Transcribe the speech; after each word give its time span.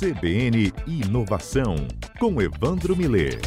CBN 0.00 0.72
Inovação, 0.86 1.76
com 2.18 2.40
Evandro 2.40 2.96
Miller. 2.96 3.38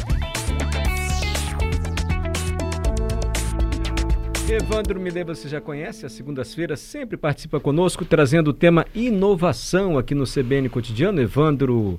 Evandro 4.48 5.00
Miller, 5.00 5.26
você 5.26 5.48
já 5.48 5.60
conhece, 5.60 6.06
às 6.06 6.12
segundas-feiras 6.12 6.78
sempre 6.78 7.16
participa 7.16 7.58
conosco, 7.58 8.04
trazendo 8.04 8.50
o 8.50 8.52
tema 8.52 8.86
inovação 8.94 9.98
aqui 9.98 10.14
no 10.14 10.22
CBN 10.22 10.68
Cotidiano. 10.68 11.20
Evandro 11.20 11.98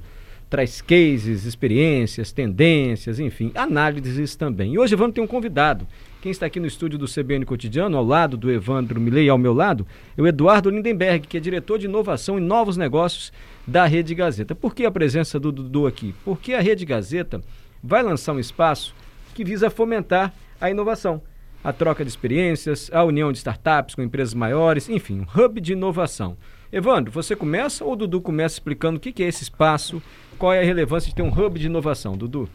traz 0.50 0.82
cases, 0.82 1.44
experiências, 1.44 2.32
tendências, 2.32 3.20
enfim, 3.20 3.52
análises 3.56 4.38
também. 4.38 4.76
E 4.76 4.80
hoje, 4.80 4.94
Evandro 4.94 5.16
tem 5.16 5.24
um 5.26 5.28
convidado. 5.28 5.86
Quem 6.26 6.32
está 6.32 6.48
aqui 6.48 6.60
no 6.60 6.66
estúdio 6.66 6.98
do 6.98 7.06
CBN 7.06 7.46
Cotidiano, 7.46 7.96
ao 7.96 8.04
lado 8.04 8.36
do 8.36 8.52
Evandro 8.52 9.00
Milei, 9.00 9.30
ao 9.30 9.38
meu 9.38 9.54
lado, 9.54 9.86
é 10.18 10.22
o 10.24 10.26
Eduardo 10.26 10.72
Lindenberg, 10.72 11.28
que 11.28 11.38
é 11.38 11.40
diretor 11.40 11.78
de 11.78 11.86
inovação 11.86 12.40
e 12.40 12.42
novos 12.42 12.78
negócios 12.78 13.32
da 13.68 13.86
Rede 13.86 14.16
Gazeta. 14.16 14.56
Por 14.56 14.74
que 14.74 14.88
a 14.88 14.92
presença 14.92 15.40
do 15.40 15.52
Dudu 15.52 15.86
aqui? 15.86 16.16
Porque 16.26 16.56
a 16.56 16.62
Rede 16.62 16.84
Gazeta 16.84 17.44
vai 17.84 18.02
lançar 18.02 18.34
um 18.34 18.40
espaço 18.40 18.96
que 19.36 19.44
visa 19.44 19.70
fomentar 19.70 20.34
a 20.60 20.68
inovação 20.68 21.22
a 21.64 21.72
troca 21.72 22.04
de 22.04 22.10
experiências, 22.10 22.90
a 22.92 23.04
união 23.04 23.32
de 23.32 23.38
startups 23.38 23.94
com 23.94 24.02
empresas 24.02 24.34
maiores, 24.34 24.90
enfim, 24.90 25.20
um 25.20 25.40
hub 25.40 25.62
de 25.62 25.74
inovação. 25.74 26.38
Evandro, 26.72 27.12
você 27.12 27.36
começa 27.36 27.86
ou 27.86 27.94
o 27.94 27.96
Dudu 27.96 28.20
começa 28.20 28.56
explicando 28.56 28.98
o 28.98 29.00
que 29.00 29.24
é 29.24 29.28
esse 29.28 29.44
espaço, 29.44 30.02
qual 30.40 30.54
é 30.54 30.60
a 30.60 30.66
relevância 30.66 31.10
de 31.10 31.16
ter 31.16 31.22
um 31.22 31.30
hub 31.30 31.60
de 31.60 31.68
inovação, 31.68 32.18
Dudu? 32.18 32.50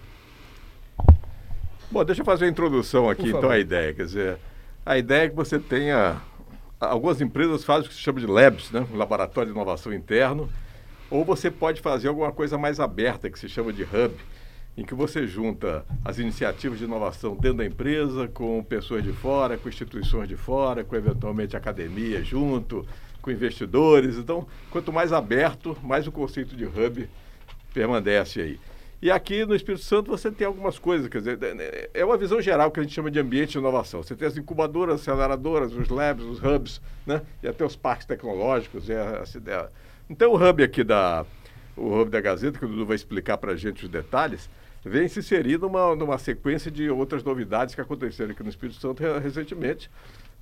Bom, 1.90 2.04
deixa 2.04 2.20
eu 2.20 2.24
fazer 2.24 2.44
a 2.44 2.48
introdução 2.48 3.10
aqui, 3.10 3.30
então, 3.30 3.50
a 3.50 3.58
ideia. 3.58 3.92
Quer 3.92 4.04
dizer, 4.04 4.38
a 4.86 4.96
ideia 4.96 5.24
é 5.24 5.28
que 5.28 5.34
você 5.34 5.58
tenha. 5.58 6.20
Algumas 6.78 7.20
empresas 7.20 7.64
fazem 7.64 7.86
o 7.86 7.88
que 7.88 7.94
se 7.94 8.00
chama 8.00 8.20
de 8.20 8.26
labs, 8.26 8.70
né? 8.70 8.86
um 8.92 8.96
laboratório 8.96 9.52
de 9.52 9.56
inovação 9.56 9.92
interno, 9.92 10.48
ou 11.10 11.24
você 11.24 11.50
pode 11.50 11.80
fazer 11.80 12.08
alguma 12.08 12.32
coisa 12.32 12.56
mais 12.56 12.80
aberta, 12.80 13.28
que 13.28 13.38
se 13.38 13.48
chama 13.48 13.72
de 13.72 13.82
hub 13.82 14.14
em 14.76 14.84
que 14.84 14.94
você 14.94 15.26
junta 15.26 15.84
as 16.04 16.18
iniciativas 16.18 16.78
de 16.78 16.84
inovação 16.84 17.34
dentro 17.34 17.58
da 17.58 17.66
empresa, 17.66 18.28
com 18.28 18.62
pessoas 18.62 19.02
de 19.02 19.12
fora, 19.12 19.58
com 19.58 19.68
instituições 19.68 20.28
de 20.28 20.36
fora, 20.36 20.84
com 20.84 20.96
eventualmente 20.96 21.56
academia 21.56 22.22
junto, 22.24 22.86
com 23.20 23.30
investidores. 23.30 24.16
Então, 24.16 24.46
quanto 24.70 24.92
mais 24.92 25.12
aberto, 25.12 25.76
mais 25.82 26.06
o 26.06 26.12
conceito 26.12 26.56
de 26.56 26.64
hub 26.64 27.08
permanece 27.74 28.40
aí. 28.40 28.60
E 29.02 29.10
aqui 29.10 29.46
no 29.46 29.54
Espírito 29.54 29.82
Santo 29.82 30.10
você 30.10 30.30
tem 30.30 30.46
algumas 30.46 30.78
coisas, 30.78 31.08
quer 31.08 31.18
dizer, 31.18 31.38
é 31.94 32.04
uma 32.04 32.18
visão 32.18 32.40
geral 32.40 32.70
que 32.70 32.80
a 32.80 32.82
gente 32.82 32.94
chama 32.94 33.10
de 33.10 33.18
ambiente 33.18 33.52
de 33.52 33.58
inovação. 33.58 34.02
Você 34.02 34.14
tem 34.14 34.28
as 34.28 34.36
incubadoras, 34.36 35.00
aceleradoras, 35.00 35.72
os 35.72 35.88
labs, 35.88 36.24
os 36.24 36.38
hubs, 36.42 36.82
né? 37.06 37.22
E 37.42 37.48
até 37.48 37.64
os 37.64 37.74
parques 37.74 38.06
tecnológicos. 38.06 38.90
É, 38.90 39.22
então 40.08 40.32
o 40.32 40.36
hub 40.36 40.62
aqui 40.62 40.84
da, 40.84 41.24
o 41.80 41.98
Hub 41.98 42.10
da 42.10 42.20
Gazeta, 42.20 42.58
que 42.58 42.64
o 42.64 42.68
Dudu 42.68 42.84
vai 42.84 42.96
explicar 42.96 43.38
para 43.38 43.52
a 43.52 43.56
gente 43.56 43.84
os 43.84 43.90
detalhes, 43.90 44.50
vem 44.84 45.08
se 45.08 45.20
inserir 45.20 45.58
numa, 45.58 45.94
numa 45.96 46.18
sequência 46.18 46.70
de 46.70 46.90
outras 46.90 47.24
novidades 47.24 47.74
que 47.74 47.80
aconteceram 47.80 48.32
aqui 48.32 48.42
no 48.42 48.50
Espírito 48.50 48.78
Santo 48.78 49.02
recentemente, 49.18 49.90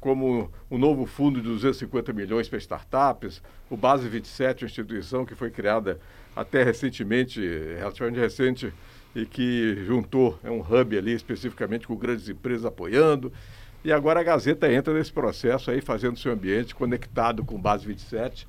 como 0.01 0.51
o 0.71 0.79
novo 0.79 1.07
fundo 1.07 1.41
de 1.41 1.49
250 1.49 2.13
milhões 2.13 2.49
para 2.49 2.59
startups, 2.59 3.43
o 3.69 3.77
Base 3.77 4.09
27, 4.09 4.65
uma 4.65 4.69
instituição 4.69 5.25
que 5.25 5.35
foi 5.35 5.51
criada 5.51 5.99
até 6.35 6.63
recentemente, 6.63 7.41
relativamente 7.77 8.21
recente, 8.21 8.73
e 9.15 9.27
que 9.27 9.77
juntou 9.85 10.39
é 10.45 10.51
um 10.51 10.61
hub 10.61 10.97
ali 10.97 11.13
especificamente 11.13 11.87
com 11.87 11.97
grandes 11.97 12.29
empresas 12.29 12.65
apoiando. 12.65 13.33
E 13.85 13.93
agora 13.93 14.21
a 14.21 14.23
Gazeta 14.23 14.73
entra 14.73 14.93
nesse 14.95 15.13
processo 15.13 15.71
aí, 15.71 15.81
fazendo 15.81 16.19
seu 16.19 16.33
ambiente 16.33 16.75
conectado 16.75 17.45
com 17.45 17.57
o 17.57 17.59
Base 17.59 17.87
27 17.87 18.47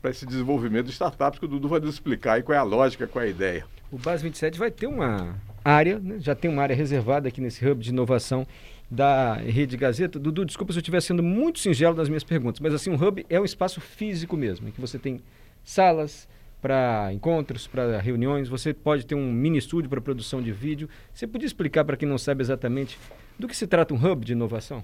para 0.00 0.10
esse 0.10 0.24
desenvolvimento 0.24 0.86
de 0.86 0.92
startups, 0.92 1.38
que 1.38 1.44
o 1.44 1.48
Dudu 1.48 1.68
vai 1.68 1.80
nos 1.80 1.94
explicar 1.94 2.34
aí 2.34 2.42
qual 2.42 2.54
é 2.54 2.58
a 2.58 2.62
lógica, 2.62 3.06
qual 3.06 3.24
é 3.24 3.28
a 3.28 3.30
ideia. 3.30 3.66
O 3.90 3.98
Base 3.98 4.22
27 4.22 4.58
vai 4.58 4.70
ter 4.70 4.86
uma 4.86 5.34
área, 5.64 5.98
né? 5.98 6.16
já 6.18 6.34
tem 6.34 6.50
uma 6.50 6.62
área 6.62 6.74
reservada 6.74 7.28
aqui 7.28 7.40
nesse 7.40 7.66
hub 7.66 7.82
de 7.82 7.90
inovação 7.90 8.46
da 8.90 9.34
Rede 9.34 9.76
Gazeta. 9.76 10.18
Dudu, 10.18 10.44
desculpa 10.44 10.72
se 10.72 10.78
eu 10.78 10.80
estiver 10.80 11.00
sendo 11.00 11.22
muito 11.22 11.58
singelo 11.58 11.96
nas 11.96 12.08
minhas 12.08 12.24
perguntas, 12.24 12.60
mas 12.60 12.72
assim, 12.72 12.90
um 12.90 12.94
hub 12.94 13.24
é 13.28 13.40
um 13.40 13.44
espaço 13.44 13.80
físico 13.80 14.36
mesmo, 14.36 14.68
em 14.68 14.70
que 14.70 14.80
você 14.80 14.98
tem 14.98 15.20
salas 15.62 16.28
para 16.60 17.12
encontros, 17.12 17.66
para 17.66 18.00
reuniões, 18.00 18.48
você 18.48 18.74
pode 18.74 19.06
ter 19.06 19.14
um 19.14 19.32
mini 19.32 19.58
estúdio 19.58 19.88
para 19.88 20.00
produção 20.00 20.42
de 20.42 20.50
vídeo. 20.50 20.88
Você 21.14 21.26
podia 21.26 21.46
explicar 21.46 21.84
para 21.84 21.96
quem 21.96 22.08
não 22.08 22.18
sabe 22.18 22.42
exatamente 22.42 22.98
do 23.38 23.46
que 23.46 23.56
se 23.56 23.66
trata 23.66 23.94
um 23.94 23.96
hub 23.96 24.24
de 24.24 24.32
inovação? 24.32 24.82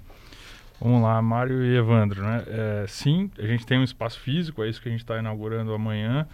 Vamos 0.81 1.03
lá, 1.03 1.21
Mário 1.23 1.65
e 1.65 1.77
Evandro, 1.77 2.23
né? 2.23 2.45
É, 2.47 2.85
sim, 2.87 3.31
a 3.39 3.47
gente 3.47 3.65
tem 3.65 3.79
um 3.79 3.85
espaço 3.85 4.21
físico, 4.21 4.63
é 4.63 4.69
isso 4.69 4.83
que 4.83 4.89
a 4.89 4.93
gente 4.93 5.03
está 5.03 5.19
inaugurando 5.19 5.73
amanhã. 5.73 6.27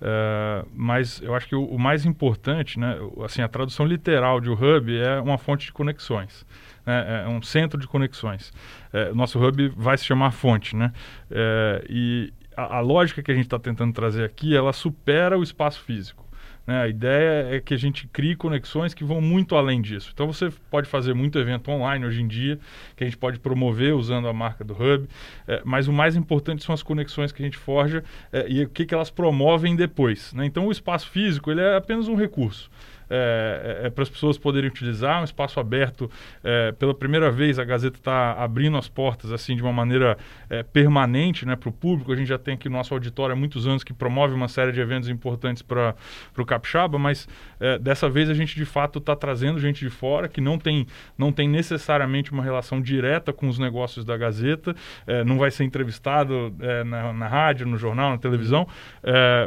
É, 0.00 0.64
mas 0.74 1.22
eu 1.22 1.34
acho 1.34 1.48
que 1.48 1.54
o, 1.54 1.64
o, 1.64 1.78
mais 1.78 2.04
importante, 2.04 2.78
né, 2.78 2.96
assim, 3.24 3.40
a 3.40 3.48
tradução 3.48 3.86
literal 3.86 4.40
de 4.40 4.50
um 4.50 4.52
hub 4.52 4.94
é 4.98 5.18
uma 5.20 5.38
fonte 5.38 5.66
de 5.66 5.72
conexões, 5.72 6.44
né, 6.84 7.24
é 7.24 7.28
um 7.28 7.40
centro 7.40 7.80
de 7.80 7.86
conexões. 7.86 8.52
É, 8.92 9.10
o 9.10 9.14
nosso 9.14 9.42
hub 9.42 9.72
vai 9.76 9.96
se 9.96 10.04
chamar 10.04 10.32
fonte, 10.32 10.76
né, 10.76 10.92
é, 11.30 11.84
e 11.88 12.32
a, 12.54 12.76
a 12.76 12.80
lógica 12.80 13.22
que 13.22 13.30
a 13.30 13.34
gente 13.34 13.46
está 13.46 13.58
tentando 13.58 13.92
trazer 13.94 14.24
aqui, 14.24 14.54
ela 14.54 14.72
supera 14.72 15.38
o 15.38 15.42
espaço 15.42 15.82
físico. 15.82 16.25
Né? 16.66 16.82
A 16.82 16.88
ideia 16.88 17.56
é 17.56 17.60
que 17.60 17.72
a 17.72 17.76
gente 17.76 18.08
crie 18.08 18.34
conexões 18.34 18.92
que 18.92 19.04
vão 19.04 19.20
muito 19.20 19.54
além 19.54 19.80
disso. 19.80 20.10
Então 20.12 20.26
você 20.26 20.50
pode 20.70 20.88
fazer 20.88 21.14
muito 21.14 21.38
evento 21.38 21.70
online 21.70 22.04
hoje 22.04 22.20
em 22.22 22.26
dia, 22.26 22.58
que 22.96 23.04
a 23.04 23.06
gente 23.06 23.16
pode 23.16 23.38
promover 23.38 23.94
usando 23.94 24.26
a 24.28 24.32
marca 24.32 24.64
do 24.64 24.74
Hub, 24.74 25.08
é, 25.46 25.62
mas 25.64 25.86
o 25.88 25.92
mais 25.92 26.16
importante 26.16 26.64
são 26.64 26.74
as 26.74 26.82
conexões 26.82 27.32
que 27.32 27.42
a 27.42 27.44
gente 27.44 27.56
forja 27.56 28.02
é, 28.32 28.46
e 28.48 28.64
o 28.64 28.68
que, 28.68 28.84
que 28.84 28.94
elas 28.94 29.10
promovem 29.10 29.76
depois. 29.76 30.32
Né? 30.32 30.46
Então 30.46 30.66
o 30.66 30.72
espaço 30.72 31.08
físico 31.10 31.50
ele 31.50 31.60
é 31.60 31.76
apenas 31.76 32.08
um 32.08 32.14
recurso 32.14 32.70
é, 33.08 33.80
é, 33.82 33.86
é 33.86 33.90
para 33.90 34.02
as 34.02 34.08
pessoas 34.08 34.36
poderem 34.36 34.68
utilizar, 34.68 35.20
um 35.20 35.24
espaço 35.24 35.60
aberto. 35.60 36.10
É, 36.42 36.72
pela 36.72 36.94
primeira 36.94 37.30
vez, 37.30 37.58
a 37.58 37.64
Gazeta 37.64 37.98
está 37.98 38.32
abrindo 38.32 38.76
as 38.76 38.88
portas 38.88 39.32
assim 39.32 39.54
de 39.54 39.62
uma 39.62 39.72
maneira 39.72 40.16
é, 40.50 40.62
permanente 40.62 41.46
né, 41.46 41.56
para 41.56 41.68
o 41.68 41.72
público. 41.72 42.12
A 42.12 42.16
gente 42.16 42.28
já 42.28 42.38
tem 42.38 42.54
aqui 42.54 42.68
no 42.68 42.76
nosso 42.76 42.92
auditório 42.92 43.32
há 43.32 43.36
muitos 43.36 43.66
anos 43.66 43.84
que 43.84 43.92
promove 43.92 44.34
uma 44.34 44.48
série 44.48 44.72
de 44.72 44.80
eventos 44.80 45.08
importantes 45.08 45.62
para 45.62 45.94
o 46.36 46.44
Capixaba, 46.44 46.98
mas 46.98 47.28
é, 47.60 47.78
dessa 47.78 48.08
vez 48.08 48.28
a 48.28 48.34
gente 48.34 48.56
de 48.56 48.64
fato 48.64 48.98
está 48.98 49.14
trazendo 49.14 49.58
gente 49.58 49.80
de 49.80 49.90
fora 49.90 50.28
que 50.28 50.40
não 50.40 50.58
tem, 50.58 50.86
não 51.16 51.30
tem 51.30 51.48
necessariamente 51.48 52.32
uma 52.32 52.42
relação 52.42 52.80
direta 52.80 53.32
com 53.32 53.48
os 53.48 53.58
negócios 53.58 54.04
da 54.04 54.16
Gazeta, 54.16 54.74
é, 55.06 55.24
não 55.24 55.38
vai 55.38 55.50
ser 55.50 55.64
entrevistado 55.64 56.54
na, 56.84 57.12
na, 57.12 57.28
rádio, 57.28 57.66
no 57.66 57.76
jornal, 57.76 58.10
na 58.10 58.18
televisão, 58.18 58.66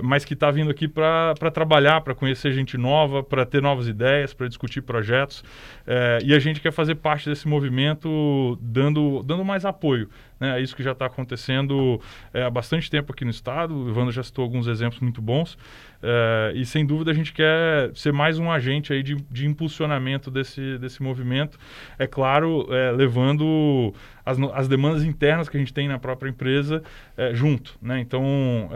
mas 0.04 0.26
que 0.26 0.34
está 0.34 0.52
vindo 0.52 0.70
aqui 0.70 0.88
para 0.88 1.34
trabalhar, 1.54 2.02
para 2.02 2.14
conhecer 2.16 2.52
gente 2.52 2.78
nova, 2.78 3.24
para 3.24 3.46
ter 3.50 3.62
novas 3.62 3.88
ideias, 3.88 4.34
para 4.34 4.48
discutir 4.48 4.82
projetos. 4.82 5.44
É, 5.86 6.20
e 6.24 6.34
a 6.34 6.40
gente 6.40 6.62
quer 6.62 6.72
fazer 6.72 6.96
parte 6.96 7.30
desse 7.30 7.48
movimento 7.48 8.58
dando, 8.62 9.24
dando 9.24 9.44
mais 9.44 9.66
apoio. 9.66 10.10
Né? 10.40 10.60
É 10.60 10.62
isso 10.62 10.76
que 10.76 10.84
já 10.84 10.92
está 10.92 11.06
acontecendo 11.06 12.00
é, 12.34 12.44
há 12.44 12.50
bastante 12.50 12.90
tempo 12.90 13.12
aqui 13.12 13.26
no 13.26 13.32
Estado. 13.32 13.76
O 13.76 13.90
Ivandro 13.90 14.12
já 14.12 14.24
citou 14.24 14.44
alguns 14.44 14.68
exemplos 14.68 15.02
muito 15.02 15.22
bons. 15.22 15.58
É, 16.02 16.54
e 16.56 16.66
sem 16.66 16.86
dúvida 16.86 17.12
a 17.12 17.14
gente 17.14 17.34
quer 17.34 17.92
ser 17.94 18.14
mais 18.14 18.40
um 18.40 18.50
agente 18.50 18.94
aí 18.94 19.04
de, 19.04 19.16
de 19.16 19.46
impulsionamento 19.46 20.32
desse, 20.32 20.78
desse 20.78 21.04
movimento. 21.04 21.58
É 21.98 22.08
claro, 22.08 22.68
é, 22.74 22.92
levando 22.92 23.94
as, 24.26 24.38
as 24.54 24.68
demandas 24.68 25.04
internas 25.04 25.50
que 25.50 25.58
a 25.58 25.60
gente 25.60 25.74
tem 25.74 25.88
na 25.88 26.00
própria 26.00 26.30
empresa 26.30 26.82
é, 27.18 27.34
junto. 27.34 27.78
Né? 27.82 28.00
Então, 28.00 28.70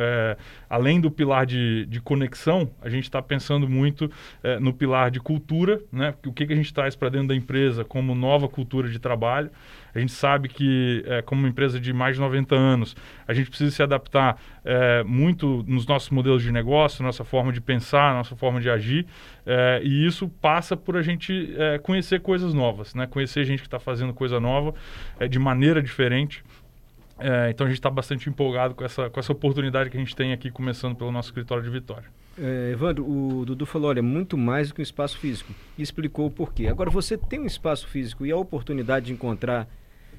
além 0.70 1.00
do 1.00 1.10
pilar 1.10 1.46
de, 1.46 1.86
de 1.86 2.02
conexão, 2.02 2.70
a 2.82 2.90
gente 2.90 3.04
está 3.04 3.22
pensando 3.22 3.70
muito 3.70 4.10
no 4.60 4.74
pilar 4.74 5.12
de 5.12 5.20
cultura, 5.20 5.82
né? 5.92 6.14
o 6.26 6.34
que, 6.34 6.46
que 6.46 6.54
a 6.54 6.56
gente 6.56 6.74
traz 6.74 6.96
para 6.96 7.10
dentro 7.10 7.30
da 7.30 7.36
empresa 7.36 7.84
como 7.84 8.16
nova 8.16 8.48
cultura 8.48 8.90
de 8.90 9.00
trabalho. 9.00 9.50
A 9.94 10.00
gente 10.00 10.12
sabe 10.12 10.50
que, 10.50 11.04
é, 11.06 11.22
como 11.22 11.42
uma 11.42 11.50
empresa 11.50 11.80
de 11.80 11.94
mais 11.94 12.16
de 12.16 12.22
90 12.22 12.56
anos, 12.56 12.96
a 13.28 13.34
gente 13.34 13.50
precisa 13.50 13.72
se 13.72 13.84
adaptar 13.84 14.42
é, 14.66 15.04
muito 15.04 15.64
nos 15.68 15.86
nossos 15.86 16.10
modelos 16.10 16.42
de 16.42 16.52
negócio, 16.52 17.04
nossa 17.04 17.24
forma 17.24 17.52
de 17.52 17.62
pensar, 17.62 18.14
nossa 18.14 18.36
forma 18.36 18.60
de 18.60 18.70
agir. 18.70 19.06
É, 19.46 19.82
e 19.84 20.06
isso 20.06 20.28
passa 20.28 20.76
por 20.76 20.98
a 20.98 21.02
gente 21.02 21.54
é, 21.58 21.78
conhecer 21.78 22.22
coisas 22.22 22.54
novas, 22.54 22.96
né? 22.96 23.06
conhecer 23.06 23.44
gente 23.46 23.60
que 23.60 23.68
está 23.68 23.80
fazendo 23.80 24.14
coisa 24.14 24.40
nova 24.40 24.74
é, 25.20 25.28
de 25.28 25.38
maneira 25.38 25.82
diferente. 25.82 26.44
É, 27.20 27.52
então 27.52 27.66
a 27.66 27.70
gente 27.70 27.78
está 27.78 27.90
bastante 27.90 28.28
empolgado 28.30 28.74
com 28.74 28.84
essa, 28.84 29.10
com 29.10 29.20
essa 29.20 29.32
oportunidade 29.32 29.90
que 29.90 29.98
a 29.98 30.00
gente 30.00 30.16
tem 30.16 30.34
aqui, 30.34 30.50
começando 30.50 30.96
pelo 30.96 31.12
nosso 31.12 31.30
escritório 31.30 31.64
de 31.64 31.70
Vitória. 31.70 32.10
É, 32.38 32.72
Evandro, 32.72 33.08
o 33.08 33.46
Dudu 33.46 33.66
falou, 33.66 33.90
olha, 33.90 34.02
muito 34.02 34.38
mais 34.38 34.70
do 34.70 34.74
que 34.74 34.82
um 34.82 34.84
espaço 34.84 35.18
físico. 35.20 35.54
E 35.78 35.84
explicou 35.84 36.26
o 36.26 36.32
porquê. 36.32 36.68
Agora, 36.68 36.90
você 36.90 37.18
tem 37.18 37.40
um 37.40 37.46
espaço 37.46 37.88
físico 37.88 38.26
e 38.26 38.32
a 38.32 38.38
oportunidade 38.38 39.08
de 39.08 39.14
encontrar 39.14 39.68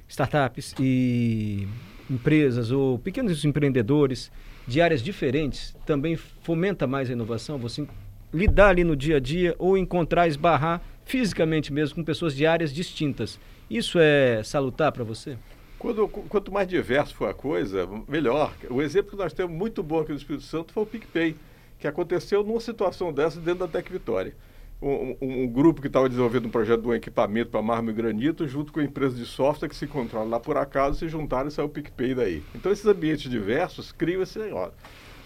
startups 0.08 0.74
e 0.78 1.66
empresas 2.10 2.70
ou 2.70 2.98
pequenos 2.98 3.44
empreendedores 3.44 4.30
de 4.66 4.80
áreas 4.80 5.02
diferentes 5.02 5.76
também 5.86 6.16
fomenta 6.16 6.86
mais 6.86 7.08
a 7.10 7.12
inovação? 7.12 7.58
Você 7.58 7.86
lidar 8.32 8.68
ali 8.68 8.84
no 8.84 8.96
dia 8.96 9.16
a 9.16 9.20
dia 9.20 9.54
ou 9.58 9.78
encontrar, 9.78 10.26
esbarrar 10.26 10.82
fisicamente 11.04 11.72
mesmo 11.72 11.96
com 11.96 12.04
pessoas 12.04 12.34
de 12.34 12.46
áreas 12.46 12.72
distintas. 12.72 13.38
Isso 13.70 13.98
é 14.00 14.42
salutar 14.42 14.92
para 14.92 15.04
você? 15.04 15.36
Quando, 15.78 16.08
quanto 16.08 16.50
mais 16.50 16.66
diverso 16.66 17.14
for 17.14 17.28
a 17.28 17.34
coisa, 17.34 17.88
melhor. 18.08 18.54
O 18.70 18.80
exemplo 18.80 19.10
que 19.10 19.16
nós 19.16 19.32
temos 19.32 19.56
muito 19.56 19.82
bom 19.82 20.00
aqui 20.00 20.12
no 20.12 20.18
Espírito 20.18 20.44
Santo 20.44 20.72
foi 20.72 20.82
o 20.82 20.86
PicPay 20.86 21.36
que 21.78 21.86
aconteceu 21.86 22.42
numa 22.42 22.60
situação 22.60 23.12
dessa 23.12 23.38
dentro 23.38 23.66
da 23.66 23.68
Tec 23.68 23.90
Vitória. 23.90 24.34
Um, 24.82 25.16
um, 25.22 25.46
grupo 25.48 25.80
que 25.80 25.86
estava 25.86 26.10
desenvolvendo 26.10 26.46
um 26.46 26.50
projeto 26.50 26.82
de 26.82 26.88
um 26.88 26.94
equipamento 26.94 27.50
para 27.50 27.62
mármore 27.62 27.94
e 27.94 27.96
granito, 27.96 28.46
junto 28.46 28.70
com 28.70 28.80
a 28.80 28.84
empresa 28.84 29.16
de 29.16 29.24
software 29.24 29.68
que 29.68 29.76
se 29.76 29.86
controla 29.86 30.28
lá 30.28 30.38
por 30.38 30.58
acaso, 30.58 30.98
se 30.98 31.08
juntaram 31.08 31.48
e 31.48 31.50
saiu 31.50 31.66
o 31.66 31.70
PicPay 31.70 32.14
daí. 32.14 32.42
Então, 32.54 32.70
esses 32.70 32.84
ambientes 32.84 33.30
diversos 33.30 33.92
criam 33.92 34.22
esse 34.22 34.38
negócio. 34.38 34.74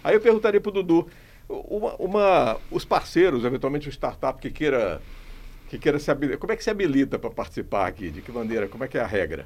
Aí 0.01 0.15
eu 0.15 0.21
perguntaria 0.21 0.61
para 0.61 0.69
o 0.69 0.73
Dudu, 0.73 1.07
uma, 1.49 1.95
uma, 1.95 2.57
os 2.71 2.85
parceiros, 2.85 3.43
eventualmente 3.43 3.89
um 3.89 3.91
startup 3.91 4.39
que 4.39 4.49
queira 4.49 5.01
que 5.69 5.77
queira 5.77 5.99
se. 5.99 6.11
Como 6.37 6.51
é 6.51 6.55
que 6.55 6.63
se 6.63 6.69
habilita 6.69 7.19
para 7.19 7.29
participar 7.29 7.85
aqui? 7.85 8.09
De 8.09 8.21
que 8.21 8.31
maneira? 8.31 8.67
Como 8.67 8.83
é 8.83 8.87
que 8.87 8.97
é 8.97 9.01
a 9.01 9.05
regra? 9.05 9.45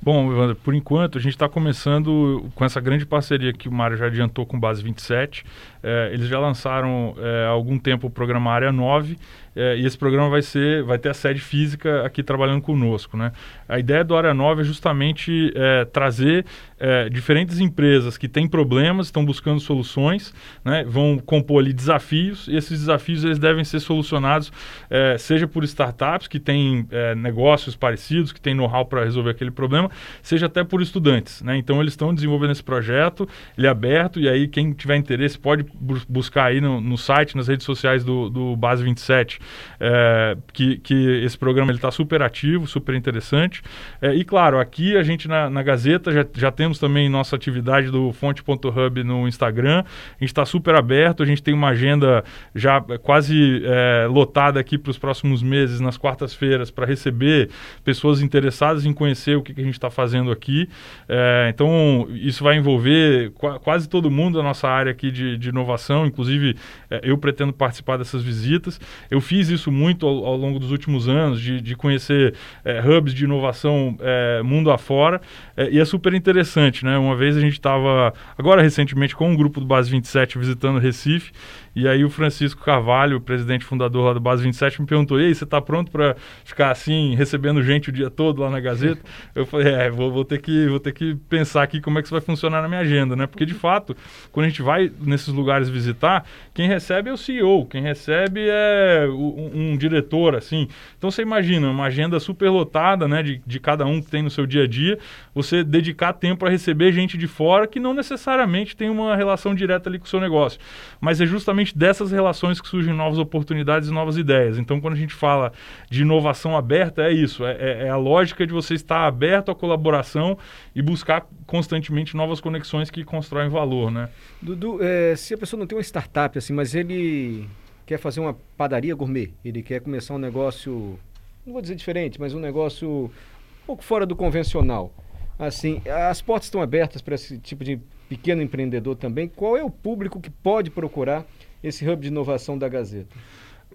Bom, 0.00 0.32
Evandro, 0.32 0.54
por 0.54 0.74
enquanto 0.74 1.18
a 1.18 1.20
gente 1.20 1.32
está 1.32 1.48
começando 1.48 2.48
com 2.54 2.64
essa 2.64 2.80
grande 2.80 3.04
parceria 3.04 3.52
que 3.52 3.68
o 3.68 3.72
Mário 3.72 3.96
já 3.96 4.06
adiantou 4.06 4.46
com 4.46 4.58
Base 4.58 4.82
27. 4.82 5.44
É, 5.82 6.10
eles 6.12 6.28
já 6.28 6.38
lançaram 6.38 7.16
é, 7.18 7.46
há 7.46 7.48
algum 7.48 7.78
tempo 7.78 8.06
o 8.06 8.10
programa 8.10 8.52
Área 8.52 8.70
9 8.70 9.18
é, 9.56 9.78
e 9.78 9.86
esse 9.86 9.96
programa 9.96 10.28
vai 10.28 10.42
ser, 10.42 10.82
vai 10.82 10.98
ter 10.98 11.08
a 11.08 11.14
sede 11.14 11.40
física 11.40 12.04
aqui 12.04 12.22
trabalhando 12.22 12.60
conosco, 12.60 13.16
né? 13.16 13.32
A 13.66 13.78
ideia 13.78 14.04
do 14.04 14.14
Área 14.14 14.34
9 14.34 14.60
é 14.60 14.64
justamente 14.64 15.50
é, 15.54 15.86
trazer 15.86 16.44
é, 16.78 17.08
diferentes 17.08 17.58
empresas 17.58 18.18
que 18.18 18.28
têm 18.28 18.46
problemas, 18.46 19.06
estão 19.06 19.24
buscando 19.24 19.58
soluções, 19.58 20.34
né? 20.62 20.84
Vão 20.86 21.18
compor 21.18 21.62
ali 21.62 21.72
desafios 21.72 22.46
e 22.48 22.56
esses 22.56 22.80
desafios 22.80 23.24
eles 23.24 23.38
devem 23.38 23.64
ser 23.64 23.80
solucionados, 23.80 24.52
é, 24.90 25.16
seja 25.16 25.48
por 25.48 25.64
startups 25.64 26.28
que 26.28 26.38
têm 26.38 26.86
é, 26.90 27.14
negócios 27.14 27.74
parecidos, 27.74 28.32
que 28.32 28.40
têm 28.40 28.54
know-how 28.54 28.84
para 28.84 29.04
resolver 29.04 29.30
aquele 29.30 29.50
problema, 29.50 29.90
seja 30.22 30.46
até 30.46 30.62
por 30.62 30.82
estudantes, 30.82 31.40
né? 31.40 31.56
Então 31.56 31.80
eles 31.80 31.94
estão 31.94 32.14
desenvolvendo 32.14 32.50
esse 32.50 32.62
projeto, 32.62 33.26
ele 33.56 33.66
é 33.66 33.70
aberto 33.70 34.20
e 34.20 34.28
aí 34.28 34.46
quem 34.46 34.74
tiver 34.74 34.96
interesse 34.96 35.38
pode 35.38 35.64
bu 35.74 35.96
buscar 36.06 36.44
aí 36.44 36.60
no, 36.60 36.78
no, 36.78 36.98
site, 36.98 37.36
nas 37.36 37.48
redes 37.48 37.64
sociais 37.64 38.04
do, 38.04 38.28
do 38.28 38.54
Base 38.54 38.84
27 38.84 39.40
é, 39.80 40.36
que, 40.52 40.78
que 40.78 40.94
esse 41.24 41.36
programa 41.36 41.72
está 41.72 41.90
super 41.90 42.22
ativo, 42.22 42.66
super 42.66 42.94
interessante. 42.94 43.62
É, 44.00 44.14
e 44.14 44.24
claro, 44.24 44.58
aqui 44.58 44.96
a 44.96 45.02
gente 45.02 45.28
na, 45.28 45.50
na 45.50 45.62
Gazeta 45.62 46.12
já, 46.12 46.24
já 46.34 46.50
temos 46.50 46.78
também 46.78 47.08
nossa 47.08 47.36
atividade 47.36 47.90
do 47.90 48.12
Fonte.hub 48.12 49.04
no 49.04 49.28
Instagram. 49.28 49.80
A 49.80 50.18
gente 50.20 50.30
está 50.30 50.44
super 50.44 50.74
aberto, 50.74 51.22
a 51.22 51.26
gente 51.26 51.42
tem 51.42 51.54
uma 51.54 51.68
agenda 51.68 52.24
já 52.54 52.80
quase 53.02 53.62
é, 53.64 54.06
lotada 54.08 54.58
aqui 54.58 54.78
para 54.78 54.90
os 54.90 54.98
próximos 54.98 55.42
meses, 55.42 55.80
nas 55.80 55.96
quartas-feiras, 55.96 56.70
para 56.70 56.86
receber 56.86 57.50
pessoas 57.84 58.20
interessadas 58.22 58.86
em 58.86 58.92
conhecer 58.92 59.36
o 59.36 59.42
que, 59.42 59.52
que 59.52 59.60
a 59.60 59.64
gente 59.64 59.74
está 59.74 59.90
fazendo 59.90 60.30
aqui. 60.30 60.68
É, 61.08 61.50
então, 61.52 62.08
isso 62.10 62.42
vai 62.42 62.56
envolver 62.56 63.30
qu 63.32 63.58
quase 63.60 63.88
todo 63.88 64.10
mundo 64.10 64.38
da 64.38 64.42
nossa 64.42 64.68
área 64.68 64.92
aqui 64.92 65.10
de, 65.10 65.36
de 65.36 65.48
inovação, 65.48 66.06
inclusive 66.06 66.56
é, 66.90 67.00
eu 67.02 67.18
pretendo 67.18 67.52
participar 67.52 67.96
dessas 67.96 68.22
visitas. 68.22 68.80
Eu 69.10 69.20
fiz 69.20 69.35
fiz 69.36 69.50
isso 69.50 69.70
muito 69.70 70.06
ao, 70.06 70.24
ao 70.24 70.36
longo 70.36 70.58
dos 70.58 70.70
últimos 70.70 71.08
anos, 71.08 71.40
de, 71.40 71.60
de 71.60 71.76
conhecer 71.76 72.34
é, 72.64 72.80
hubs 72.80 73.12
de 73.12 73.24
inovação 73.24 73.96
é, 74.00 74.42
mundo 74.42 74.70
afora, 74.70 75.20
é, 75.54 75.68
e 75.70 75.78
é 75.78 75.84
super 75.84 76.14
interessante, 76.14 76.84
né? 76.84 76.96
Uma 76.96 77.14
vez 77.14 77.36
a 77.36 77.40
gente 77.40 77.52
estava, 77.52 78.14
agora 78.38 78.62
recentemente, 78.62 79.14
com 79.14 79.28
um 79.28 79.36
grupo 79.36 79.60
do 79.60 79.66
Base 79.66 79.90
27 79.90 80.38
visitando 80.38 80.78
Recife, 80.78 81.32
e 81.74 81.86
aí 81.86 82.02
o 82.02 82.08
Francisco 82.08 82.64
Carvalho, 82.64 83.18
o 83.18 83.20
presidente 83.20 83.62
fundador 83.62 84.06
lá 84.06 84.14
do 84.14 84.20
Base 84.20 84.42
27, 84.42 84.80
me 84.80 84.86
perguntou: 84.86 85.20
"E 85.20 85.26
aí, 85.26 85.34
você 85.34 85.44
está 85.44 85.60
pronto 85.60 85.90
para 85.90 86.16
ficar 86.42 86.70
assim 86.70 87.14
recebendo 87.14 87.62
gente 87.62 87.90
o 87.90 87.92
dia 87.92 88.08
todo 88.08 88.40
lá 88.40 88.48
na 88.48 88.58
Gazeta?" 88.58 89.02
Eu 89.34 89.44
falei: 89.44 89.74
"É, 89.74 89.90
vou, 89.90 90.10
vou, 90.10 90.24
ter 90.24 90.40
que 90.40 90.66
vou 90.68 90.80
ter 90.80 90.92
que 90.92 91.14
pensar 91.28 91.62
aqui 91.62 91.78
como 91.82 91.98
é 91.98 92.00
que 92.00 92.06
isso 92.06 92.14
vai 92.14 92.22
funcionar 92.22 92.62
na 92.62 92.68
minha 92.68 92.80
agenda, 92.80 93.14
né? 93.14 93.26
Porque 93.26 93.44
de 93.44 93.52
fato, 93.52 93.94
quando 94.32 94.46
a 94.46 94.48
gente 94.48 94.62
vai 94.62 94.90
nesses 95.02 95.28
lugares 95.28 95.68
visitar, 95.68 96.24
quem 96.54 96.66
recebe 96.66 97.10
é 97.10 97.12
o 97.12 97.16
CEO, 97.18 97.66
quem 97.66 97.82
recebe 97.82 98.46
é 98.48 99.06
um, 99.34 99.72
um 99.72 99.76
diretor, 99.76 100.34
assim. 100.34 100.68
Então 100.98 101.10
você 101.10 101.22
imagina 101.22 101.70
uma 101.70 101.84
agenda 101.84 102.18
super 102.20 102.50
lotada, 102.50 103.08
né, 103.08 103.22
de, 103.22 103.42
de 103.46 103.60
cada 103.60 103.86
um 103.86 104.00
que 104.00 104.10
tem 104.10 104.22
no 104.22 104.30
seu 104.30 104.46
dia 104.46 104.64
a 104.64 104.66
dia, 104.66 104.98
você 105.34 105.64
dedicar 105.64 106.12
tempo 106.12 106.40
para 106.40 106.50
receber 106.50 106.92
gente 106.92 107.16
de 107.16 107.26
fora 107.26 107.66
que 107.66 107.80
não 107.80 107.94
necessariamente 107.94 108.76
tem 108.76 108.90
uma 108.90 109.16
relação 109.16 109.54
direta 109.54 109.88
ali 109.88 109.98
com 109.98 110.04
o 110.04 110.08
seu 110.08 110.20
negócio, 110.20 110.60
mas 111.00 111.20
é 111.20 111.26
justamente 111.26 111.76
dessas 111.76 112.10
relações 112.10 112.60
que 112.60 112.68
surgem 112.68 112.94
novas 112.94 113.18
oportunidades 113.18 113.88
e 113.88 113.92
novas 113.92 114.16
ideias. 114.16 114.58
Então, 114.58 114.80
quando 114.80 114.94
a 114.94 114.98
gente 114.98 115.14
fala 115.14 115.52
de 115.90 116.02
inovação 116.02 116.56
aberta, 116.56 117.02
é 117.02 117.12
isso: 117.12 117.44
é, 117.44 117.52
é, 117.52 117.86
é 117.86 117.88
a 117.88 117.96
lógica 117.96 118.46
de 118.46 118.52
você 118.52 118.74
estar 118.74 119.06
aberto 119.06 119.50
à 119.50 119.54
colaboração 119.54 120.38
e 120.74 120.82
buscar 120.82 121.26
constantemente 121.46 122.16
novas 122.16 122.40
conexões 122.40 122.90
que 122.90 123.04
constroem 123.04 123.48
valor, 123.48 123.90
né? 123.90 124.08
Dudu, 124.40 124.78
é, 124.82 125.14
se 125.16 125.34
a 125.34 125.38
pessoa 125.38 125.58
não 125.58 125.66
tem 125.66 125.76
uma 125.76 125.82
startup 125.82 126.36
assim, 126.36 126.52
mas 126.52 126.74
ele 126.74 127.46
quer 127.86 127.98
fazer 127.98 128.20
uma 128.20 128.36
padaria 128.56 128.94
gourmet, 128.94 129.32
ele 129.44 129.62
quer 129.62 129.80
começar 129.80 130.14
um 130.14 130.18
negócio, 130.18 130.98
não 131.46 131.52
vou 131.52 131.62
dizer 131.62 131.76
diferente, 131.76 132.20
mas 132.20 132.34
um 132.34 132.40
negócio 132.40 133.04
um 133.04 133.66
pouco 133.66 133.84
fora 133.84 134.04
do 134.04 134.16
convencional. 134.16 134.92
Assim, 135.38 135.80
as 136.08 136.20
portas 136.20 136.46
estão 136.46 136.60
abertas 136.60 137.00
para 137.00 137.14
esse 137.14 137.38
tipo 137.38 137.62
de 137.62 137.78
pequeno 138.08 138.42
empreendedor 138.42 138.96
também. 138.96 139.28
Qual 139.28 139.56
é 139.56 139.62
o 139.62 139.70
público 139.70 140.20
que 140.20 140.30
pode 140.30 140.70
procurar 140.70 141.24
esse 141.62 141.88
hub 141.88 142.02
de 142.02 142.08
inovação 142.08 142.58
da 142.58 142.68
Gazeta? 142.68 143.14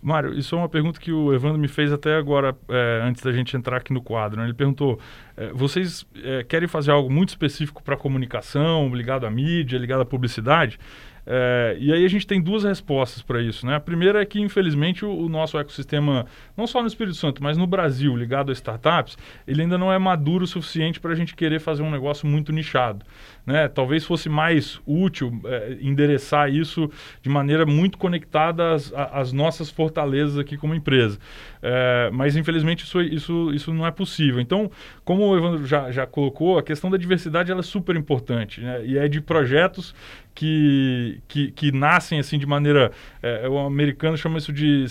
Mário, 0.02 0.34
isso 0.34 0.56
é 0.56 0.58
uma 0.58 0.70
pergunta 0.70 1.00
que 1.00 1.12
o 1.12 1.32
Evandro 1.32 1.60
me 1.60 1.68
fez 1.68 1.94
até 1.94 2.16
agora, 2.16 2.58
é, 2.68 3.02
antes 3.04 3.22
da 3.22 3.32
gente 3.32 3.56
entrar 3.56 3.78
aqui 3.78 3.94
no 3.94 4.02
quadro. 4.02 4.40
Né? 4.40 4.48
Ele 4.48 4.54
perguntou: 4.54 5.00
é, 5.38 5.52
vocês 5.54 6.06
é, 6.24 6.44
querem 6.44 6.68
fazer 6.68 6.90
algo 6.90 7.12
muito 7.12 7.30
específico 7.30 7.84
para 7.84 7.96
comunicação, 7.96 8.94
ligado 8.96 9.28
à 9.28 9.30
mídia, 9.30 9.78
ligado 9.78 10.02
à 10.02 10.06
publicidade? 10.06 10.80
É, 11.26 11.78
e 11.80 11.94
aí 11.94 12.04
a 12.04 12.08
gente 12.08 12.26
tem 12.26 12.42
duas 12.42 12.64
respostas 12.64 13.22
para 13.22 13.42
isso. 13.42 13.66
Né? 13.66 13.76
A 13.76 13.80
primeira 13.80 14.22
é 14.22 14.26
que, 14.26 14.40
infelizmente, 14.40 15.06
o, 15.06 15.12
o, 15.12 15.30
nosso 15.30 15.58
ecossistema, 15.58 16.26
não 16.58 16.66
só 16.66 16.82
no 16.82 16.88
Espírito 16.88 17.16
Santo, 17.16 17.44
mas 17.44 17.58
no 17.58 17.68
Brasil, 17.68 18.16
ligado 18.16 18.50
a 18.50 18.54
startups, 18.54 19.18
ele 19.48 19.62
ainda 19.62 19.78
não 19.78 19.92
é 19.92 20.00
maduro 20.00 20.44
o 20.44 20.48
suficiente 20.48 21.00
para 21.00 21.12
a 21.12 21.16
gente 21.16 21.36
querer 21.36 21.60
fazer 21.60 21.84
um 21.84 21.92
negócio 21.92 22.28
muito 22.28 22.52
nichado. 22.52 23.06
Né? 23.46 23.68
Talvez 23.68 24.06
fosse 24.06 24.30
mais 24.30 24.80
útil 24.86 25.40
é, 25.46 25.78
endereçar 25.82 26.52
isso 26.52 26.90
de 27.22 27.30
maneira 27.30 27.66
muito 27.66 27.98
conectada 27.98 28.74
às, 28.74 28.92
às 28.94 29.32
nossas 29.32 29.70
fortalezas 29.70 30.38
aqui 30.38 30.58
como 30.58 30.74
empresa. 30.74 31.20
É, 31.62 32.10
mas, 32.12 32.36
infelizmente, 32.36 32.84
isso, 32.84 33.02
isso, 33.02 33.52
isso 33.54 33.74
não 33.74 33.86
é 33.86 33.92
possível. 33.92 34.40
Então, 34.42 34.72
como 35.04 35.28
o 35.28 35.38
Evandro 35.38 35.66
já, 35.66 35.92
já 35.92 36.08
colocou, 36.08 36.58
a 36.58 36.64
questão 36.64 36.90
da 36.90 36.98
diversidade 36.98 37.52
é 37.52 37.62
super 37.62 37.96
importante. 37.96 38.60
Né? 38.62 38.86
E 38.86 38.98
é 38.98 39.08
de 39.08 39.22
projetos 39.22 39.94
que, 40.34 41.22
que, 41.28 41.52
que 41.52 41.72
nascem 41.72 42.20
assim 42.20 42.38
de 42.38 42.46
maneira. 42.46 42.92
É, 43.22 43.48
o 43.48 43.58
americano 43.60 44.18
chama 44.18 44.38
isso 44.38 44.52
de 44.52 44.86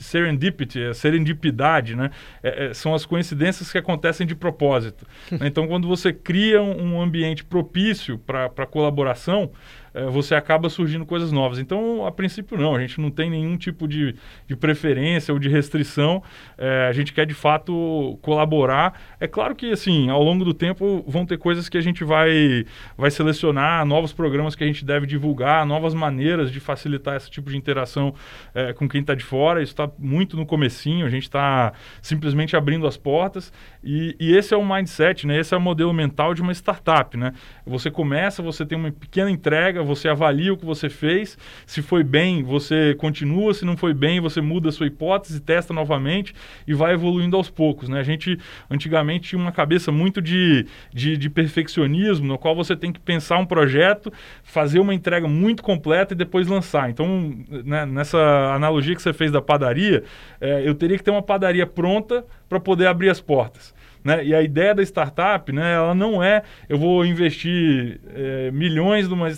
serendipity, 0.00 0.82
é 0.82 0.94
serendipidade, 0.94 1.96
né? 1.96 2.10
É, 2.42 2.66
é, 2.66 2.74
são 2.74 2.94
as 2.94 3.04
coincidências 3.04 3.70
que 3.70 3.78
acontecem 3.78 4.26
de 4.26 4.34
propósito. 4.34 5.06
então, 5.42 5.66
quando 5.66 5.86
você 5.86 6.12
cria 6.12 6.62
um, 6.62 6.94
um 6.94 7.00
ambiente 7.00 7.44
propício 7.44 8.18
para 8.18 8.66
colaboração, 8.66 9.50
é, 9.92 10.04
você 10.06 10.34
acaba 10.34 10.68
surgindo 10.68 11.04
coisas 11.04 11.32
novas. 11.32 11.58
Então, 11.58 12.06
a 12.06 12.12
princípio, 12.12 12.56
não, 12.56 12.74
a 12.74 12.80
gente 12.80 13.00
não 13.00 13.10
tem 13.10 13.30
nenhum 13.30 13.56
tipo 13.56 13.88
de, 13.88 14.14
de 14.46 14.56
preferência 14.56 15.32
ou 15.32 15.38
de 15.38 15.48
restrição. 15.48 16.22
É, 16.56 16.86
a 16.88 16.92
gente 16.92 17.12
quer 17.12 17.26
de 17.26 17.34
fato 17.34 18.18
colaborar. 18.22 19.00
É 19.18 19.26
claro 19.26 19.54
que, 19.54 19.72
assim, 19.72 20.08
ao 20.10 20.22
longo 20.22 20.44
do 20.44 20.54
tempo 20.54 21.04
vão 21.06 21.26
ter 21.26 21.38
coisas 21.38 21.68
que 21.68 21.76
a 21.76 21.80
gente 21.80 22.04
vai, 22.04 22.64
vai 22.96 23.10
selecionar, 23.10 23.84
novos 23.84 24.12
programas 24.12 24.54
que 24.54 24.64
a 24.64 24.66
gente 24.66 24.84
deve 24.84 25.06
divulgar, 25.06 25.66
novas 25.66 25.94
maneiras 25.94 26.50
de 26.50 26.60
facilitar 26.60 27.16
esse 27.16 27.30
tipo 27.30 27.50
de 27.50 27.56
interação 27.56 28.14
é, 28.54 28.72
com 28.72 28.88
quem 28.88 29.00
está 29.00 29.14
de 29.14 29.24
fora. 29.24 29.62
Isso 29.62 29.72
está 29.72 29.90
muito 29.98 30.36
no 30.36 30.46
comecinho, 30.46 31.06
a 31.06 31.10
gente 31.10 31.24
está 31.24 31.72
simplesmente 32.00 32.56
abrindo 32.56 32.86
as 32.86 32.96
portas. 32.96 33.52
E, 33.82 34.16
e, 34.20 34.36
esse 34.36 34.54
é 34.54 34.56
o 34.56 34.64
mindset, 34.64 35.26
né? 35.26 35.38
esse 35.38 35.54
é 35.54 35.56
o 35.56 35.60
modelo 35.60 35.92
mental 35.92 36.34
de 36.34 36.42
uma 36.42 36.52
startup. 36.52 37.16
Né? 37.16 37.32
Você 37.66 37.90
começa, 37.90 38.42
você 38.42 38.64
tem 38.64 38.78
uma 38.78 38.90
pequena 38.90 39.30
entrega 39.30 39.79
você 39.82 40.08
avalia 40.08 40.52
o 40.52 40.56
que 40.56 40.64
você 40.64 40.88
fez, 40.88 41.36
se 41.66 41.82
foi 41.82 42.02
bem, 42.02 42.42
você 42.42 42.94
continua, 42.94 43.54
se 43.54 43.64
não 43.64 43.76
foi 43.76 43.94
bem, 43.94 44.20
você 44.20 44.40
muda 44.40 44.68
a 44.68 44.72
sua 44.72 44.86
hipótese, 44.86 45.40
testa 45.40 45.72
novamente 45.72 46.34
e 46.66 46.74
vai 46.74 46.94
evoluindo 46.94 47.36
aos 47.36 47.50
poucos. 47.50 47.88
Né? 47.88 48.00
A 48.00 48.02
gente 48.02 48.38
antigamente 48.70 49.30
tinha 49.30 49.40
uma 49.40 49.52
cabeça 49.52 49.90
muito 49.90 50.20
de, 50.20 50.66
de, 50.92 51.16
de 51.16 51.30
perfeccionismo, 51.30 52.26
no 52.26 52.38
qual 52.38 52.54
você 52.54 52.76
tem 52.76 52.92
que 52.92 53.00
pensar 53.00 53.38
um 53.38 53.46
projeto, 53.46 54.12
fazer 54.42 54.80
uma 54.80 54.94
entrega 54.94 55.28
muito 55.28 55.62
completa 55.62 56.14
e 56.14 56.16
depois 56.16 56.46
lançar. 56.46 56.90
Então, 56.90 57.34
né, 57.64 57.86
nessa 57.86 58.18
analogia 58.54 58.94
que 58.94 59.02
você 59.02 59.12
fez 59.12 59.30
da 59.30 59.40
padaria, 59.40 60.02
é, 60.40 60.66
eu 60.66 60.74
teria 60.74 60.96
que 60.96 61.04
ter 61.04 61.10
uma 61.10 61.22
padaria 61.22 61.66
pronta 61.66 62.24
para 62.48 62.60
poder 62.60 62.86
abrir 62.86 63.10
as 63.10 63.20
portas. 63.20 63.74
Né? 64.02 64.24
E 64.24 64.34
a 64.34 64.42
ideia 64.42 64.74
da 64.74 64.82
startup, 64.82 65.52
né, 65.52 65.74
ela 65.74 65.94
não 65.94 66.22
é 66.22 66.42
eu 66.68 66.78
vou 66.78 67.04
investir 67.04 68.00
é, 68.14 68.50
milhões 68.50 69.06
numa, 69.08 69.28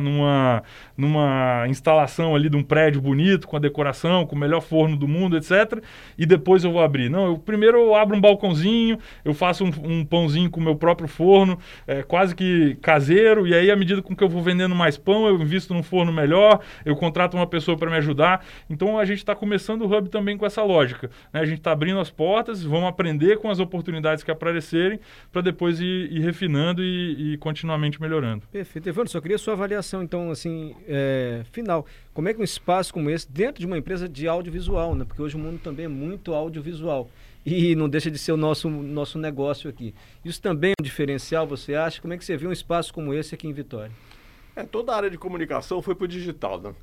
numa, 0.00 0.62
numa, 0.96 1.64
instalação 1.68 2.34
ali 2.34 2.48
de 2.48 2.56
um 2.56 2.62
prédio 2.62 3.00
bonito, 3.00 3.46
com 3.46 3.56
a 3.56 3.60
decoração, 3.60 4.26
com 4.26 4.34
o 4.34 4.38
melhor 4.38 4.60
forno 4.60 4.96
do 4.96 5.06
mundo, 5.06 5.36
etc. 5.36 5.80
E 6.18 6.26
depois 6.26 6.64
eu 6.64 6.72
vou 6.72 6.82
abrir. 6.82 7.08
Não, 7.08 7.26
eu 7.26 7.38
primeiro 7.38 7.78
eu 7.78 7.94
abro 7.94 8.16
um 8.16 8.20
balcãozinho, 8.20 8.98
eu 9.24 9.32
faço 9.32 9.64
um, 9.64 9.70
um 9.84 10.04
pãozinho 10.04 10.50
com 10.50 10.58
o 10.58 10.62
meu 10.62 10.74
próprio 10.74 11.06
forno, 11.06 11.58
é, 11.86 12.02
quase 12.02 12.34
que 12.34 12.76
caseiro, 12.82 13.46
e 13.46 13.54
aí 13.54 13.70
à 13.70 13.76
medida 13.76 14.02
com 14.02 14.16
que 14.16 14.24
eu 14.24 14.28
vou 14.28 14.42
vendendo 14.42 14.74
mais 14.74 14.98
pão, 14.98 15.28
eu 15.28 15.40
invisto 15.40 15.72
num 15.72 15.82
forno 15.82 16.12
melhor, 16.12 16.60
eu 16.84 16.96
contrato 16.96 17.34
uma 17.34 17.46
pessoa 17.46 17.76
para 17.76 17.90
me 17.90 17.96
ajudar. 17.96 18.44
Então 18.68 18.98
a 18.98 19.04
gente 19.04 19.18
está 19.18 19.36
começando 19.36 19.82
o 19.82 19.96
Hub 19.96 20.08
também 20.08 20.36
com 20.36 20.44
essa 20.44 20.62
lógica. 20.62 21.10
Né? 21.32 21.40
A 21.40 21.44
gente 21.44 21.58
está 21.58 21.70
abrindo 21.72 22.00
as 22.00 22.10
portas, 22.10 22.62
vamos 22.62 22.88
aprender 22.88 23.38
com 23.38 23.48
as 23.48 23.60
oportunidades 23.60 23.99
que 24.24 24.30
aparecerem, 24.30 25.00
para 25.32 25.42
depois 25.42 25.80
ir, 25.80 26.12
ir 26.12 26.20
refinando 26.20 26.82
e, 26.82 27.34
e, 27.34 27.36
continuamente 27.38 28.00
melhorando. 28.00 28.46
Perfeito. 28.50 28.88
Evandro, 28.88 29.10
só 29.10 29.20
queria 29.20 29.38
sua 29.38 29.54
avaliação, 29.54 30.02
então, 30.02 30.30
assim, 30.30 30.74
é, 30.86 31.42
final. 31.52 31.86
Como 32.12 32.28
é 32.28 32.34
que 32.34 32.40
um 32.40 32.44
espaço 32.44 32.92
como 32.92 33.10
esse, 33.10 33.30
dentro 33.30 33.60
de 33.60 33.66
uma 33.66 33.78
empresa 33.78 34.08
de 34.08 34.26
audiovisual, 34.28 34.94
né? 34.94 35.04
Porque 35.04 35.20
hoje 35.20 35.36
o 35.36 35.38
mundo 35.38 35.58
também 35.58 35.86
é 35.86 35.88
muito 35.88 36.34
audiovisual 36.34 37.08
e 37.44 37.74
não 37.74 37.88
deixa 37.88 38.10
de 38.10 38.18
ser 38.18 38.32
o 38.32 38.36
nosso, 38.36 38.68
nosso 38.68 39.18
negócio 39.18 39.70
aqui. 39.70 39.94
Isso 40.24 40.40
também 40.40 40.70
é 40.72 40.82
um 40.82 40.84
diferencial, 40.84 41.46
você 41.46 41.74
acha? 41.74 42.00
Como 42.00 42.12
é 42.12 42.18
que 42.18 42.24
você 42.24 42.36
vê 42.36 42.46
um 42.46 42.52
espaço 42.52 42.92
como 42.92 43.14
esse 43.14 43.34
aqui 43.34 43.48
em 43.48 43.52
Vitória? 43.52 43.92
É, 44.60 44.64
toda 44.64 44.92
a 44.92 44.96
área 44.96 45.10
de 45.10 45.16
comunicação 45.16 45.80
foi 45.80 45.94
para 45.94 46.04
o 46.04 46.08
digital, 46.08 46.60
né? 46.60 46.74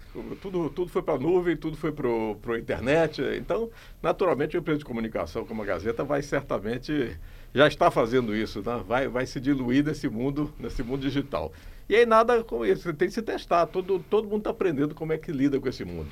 Tudo, 0.41 0.69
tudo 0.69 0.89
foi 0.89 1.01
para 1.03 1.13
a 1.13 1.19
nuvem, 1.19 1.55
tudo 1.55 1.77
foi 1.77 1.91
para 1.91 2.07
a 2.55 2.57
internet. 2.57 3.21
Então, 3.37 3.69
naturalmente, 4.01 4.57
uma 4.57 4.61
empresa 4.61 4.79
de 4.79 4.85
comunicação 4.85 5.45
como 5.45 5.61
a 5.61 5.65
Gazeta 5.65 6.03
vai 6.03 6.21
certamente 6.23 7.15
já 7.53 7.67
está 7.67 7.89
fazendo 7.91 8.35
isso, 8.35 8.61
né? 8.65 8.83
vai, 8.85 9.07
vai 9.07 9.25
se 9.25 9.39
diluir 9.39 9.83
nesse 9.83 10.09
mundo, 10.09 10.51
nesse 10.59 10.81
mundo 10.83 11.01
digital. 11.01 11.51
E 11.87 11.95
aí 11.95 12.05
nada 12.05 12.43
com 12.43 12.65
isso, 12.65 12.83
você 12.83 12.93
tem 12.93 13.07
que 13.07 13.13
se 13.13 13.21
testar, 13.21 13.65
todo, 13.67 13.99
todo 14.09 14.27
mundo 14.27 14.39
está 14.39 14.49
aprendendo 14.49 14.93
como 14.93 15.13
é 15.13 15.17
que 15.17 15.31
lida 15.31 15.59
com 15.59 15.69
esse 15.69 15.85
mundo. 15.85 16.09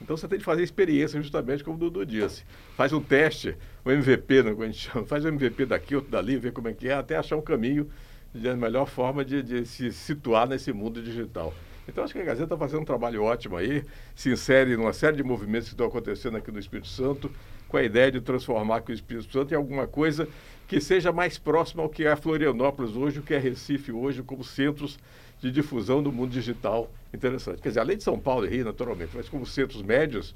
Então 0.00 0.16
você 0.16 0.28
tem 0.28 0.38
que 0.38 0.44
fazer 0.44 0.62
experiência 0.62 1.20
justamente 1.20 1.64
como 1.64 1.76
o 1.76 1.80
Dudu 1.80 2.04
disse. 2.06 2.44
Faz 2.76 2.92
um 2.92 3.00
teste, 3.00 3.56
o 3.84 3.90
MVP, 3.90 4.42
né, 4.42 4.50
como 4.50 4.62
a 4.62 4.66
gente 4.66 4.78
chama, 4.78 5.04
faz 5.06 5.24
o 5.24 5.28
MVP 5.28 5.66
daqui, 5.66 5.96
outro 5.96 6.10
dali, 6.10 6.36
ver 6.36 6.52
como 6.52 6.68
é 6.68 6.72
que 6.72 6.88
é, 6.88 6.94
até 6.94 7.16
achar 7.16 7.36
um 7.36 7.42
caminho 7.42 7.90
de 8.36 8.54
melhor 8.54 8.86
forma 8.86 9.24
de, 9.24 9.42
de 9.42 9.66
se 9.66 9.92
situar 9.92 10.48
nesse 10.48 10.72
mundo 10.72 11.02
digital. 11.02 11.52
Então 11.88 12.02
acho 12.02 12.12
que 12.12 12.18
a 12.18 12.24
Gazeta 12.24 12.44
está 12.44 12.56
fazendo 12.56 12.82
um 12.82 12.84
trabalho 12.84 13.22
ótimo 13.22 13.56
aí, 13.56 13.84
se 14.14 14.30
insere 14.30 14.76
numa 14.76 14.92
série 14.92 15.16
de 15.16 15.22
movimentos 15.22 15.68
que 15.68 15.74
estão 15.74 15.86
acontecendo 15.86 16.36
aqui 16.36 16.50
no 16.50 16.58
Espírito 16.58 16.88
Santo, 16.88 17.30
com 17.68 17.76
a 17.76 17.82
ideia 17.82 18.10
de 18.10 18.20
transformar 18.20 18.82
o 18.88 18.92
Espírito 18.92 19.32
Santo 19.32 19.52
em 19.52 19.56
alguma 19.56 19.86
coisa 19.86 20.28
que 20.66 20.80
seja 20.80 21.12
mais 21.12 21.38
próximo 21.38 21.82
ao 21.82 21.88
que 21.88 22.04
é 22.04 22.16
Florianópolis 22.16 22.96
hoje, 22.96 23.20
o 23.20 23.22
que 23.22 23.34
é 23.34 23.38
Recife 23.38 23.92
hoje, 23.92 24.22
como 24.22 24.42
centros 24.42 24.98
de 25.40 25.50
difusão 25.50 26.02
do 26.02 26.10
mundo 26.10 26.30
digital 26.30 26.90
interessante. 27.12 27.62
Quer 27.62 27.68
dizer, 27.68 27.80
além 27.80 27.96
de 27.96 28.02
São 28.02 28.18
Paulo 28.18 28.46
e 28.46 28.48
Rio, 28.48 28.64
naturalmente, 28.64 29.12
mas 29.14 29.28
como 29.28 29.46
centros 29.46 29.82
médios, 29.82 30.34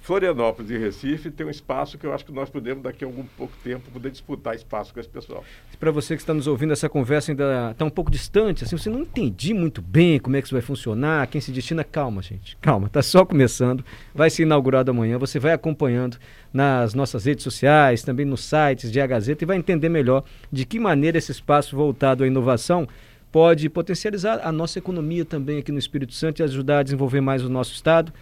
Florianópolis 0.00 0.70
e 0.70 0.78
Recife 0.78 1.30
tem 1.30 1.46
um 1.46 1.50
espaço 1.50 1.98
que 1.98 2.06
eu 2.06 2.14
acho 2.14 2.24
que 2.24 2.32
nós 2.32 2.48
podemos, 2.48 2.82
daqui 2.82 3.04
a 3.04 3.06
algum 3.06 3.22
pouco 3.36 3.52
tempo, 3.62 3.90
poder 3.90 4.10
disputar 4.10 4.54
espaço 4.54 4.94
com 4.94 4.98
esse 4.98 5.08
pessoal. 5.08 5.44
Para 5.78 5.90
você 5.90 6.16
que 6.16 6.22
está 6.22 6.32
nos 6.32 6.46
ouvindo, 6.46 6.72
essa 6.72 6.88
conversa 6.88 7.30
ainda 7.30 7.70
está 7.72 7.84
um 7.84 7.90
pouco 7.90 8.10
distante, 8.10 8.64
assim, 8.64 8.76
você 8.76 8.88
não 8.88 9.00
entendi 9.00 9.52
muito 9.52 9.82
bem 9.82 10.18
como 10.18 10.36
é 10.36 10.40
que 10.40 10.46
isso 10.46 10.54
vai 10.54 10.62
funcionar, 10.62 11.26
quem 11.26 11.40
se 11.40 11.52
destina, 11.52 11.84
calma, 11.84 12.22
gente, 12.22 12.56
calma, 12.62 12.86
está 12.86 13.02
só 13.02 13.26
começando, 13.26 13.84
vai 14.14 14.30
ser 14.30 14.44
inaugurado 14.44 14.90
amanhã, 14.90 15.18
você 15.18 15.38
vai 15.38 15.52
acompanhando 15.52 16.16
nas 16.52 16.94
nossas 16.94 17.26
redes 17.26 17.44
sociais, 17.44 18.02
também 18.02 18.24
nos 18.24 18.42
sites 18.42 18.90
de 18.90 19.00
A 19.00 19.06
Gazeta 19.06 19.44
e 19.44 19.46
vai 19.46 19.58
entender 19.58 19.90
melhor 19.90 20.24
de 20.50 20.64
que 20.64 20.80
maneira 20.80 21.18
esse 21.18 21.30
espaço 21.30 21.76
voltado 21.76 22.24
à 22.24 22.26
inovação 22.26 22.88
pode 23.30 23.68
potencializar 23.68 24.40
a 24.42 24.50
nossa 24.50 24.78
economia 24.78 25.24
também 25.24 25.58
aqui 25.58 25.70
no 25.70 25.78
Espírito 25.78 26.14
Santo 26.14 26.40
e 26.40 26.42
ajudar 26.42 26.80
a 26.80 26.82
desenvolver 26.82 27.20
mais 27.20 27.44
o 27.44 27.48
nosso 27.48 27.72
estado 27.74 28.12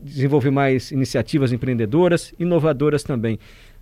desenvolver 0.00 0.50
mais 0.50 0.90
iniciativas 0.90 1.52
empreendedoras, 1.52 2.34
inovadoras 2.38 3.02
também. 3.02 3.38